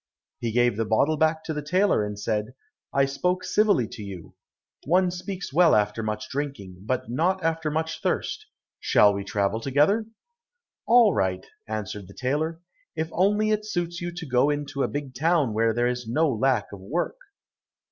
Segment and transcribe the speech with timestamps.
[0.39, 2.55] He gave the bottle back to the tailor, and said,
[2.91, 4.33] "I spoke civilly to you;
[4.85, 8.47] one speaks well after much drinking, but not after much thirst.
[8.79, 10.07] Shall we travel together?"
[10.87, 12.61] "All right," answered the tailor,
[12.95, 16.27] "if only it suits you to go into a big town where there is no
[16.31, 17.17] lack of work."